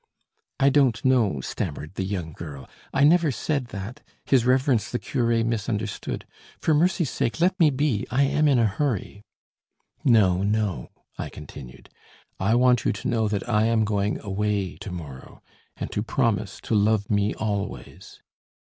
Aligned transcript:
"I 0.59 0.69
don't 0.69 1.05
know," 1.05 1.41
stammered 1.41 1.93
the 1.93 2.03
young 2.03 2.33
girl, 2.33 2.67
"I 2.91 3.03
never 3.03 3.29
said 3.29 3.67
that 3.67 4.01
his 4.25 4.47
reverence 4.47 4.89
the 4.89 4.97
curé 4.97 5.45
misunderstood 5.45 6.25
For 6.59 6.73
mercy's 6.73 7.11
sake, 7.11 7.39
let 7.39 7.59
me 7.59 7.69
be, 7.69 8.07
I 8.09 8.23
am 8.23 8.47
in 8.47 8.57
a 8.57 8.65
hurry." 8.65 9.21
"No, 10.03 10.41
no," 10.41 10.89
I 11.19 11.29
continued, 11.29 11.87
"I 12.39 12.55
want 12.55 12.83
you 12.83 12.91
to 12.93 13.07
know 13.07 13.27
that 13.27 13.47
I 13.47 13.65
am 13.67 13.85
going 13.85 14.19
away 14.21 14.75
to 14.77 14.91
morrow, 14.91 15.43
and 15.77 15.91
to 15.91 16.01
promise 16.01 16.59
to 16.61 16.73
love 16.73 17.11
me 17.11 17.35
always." 17.35 18.23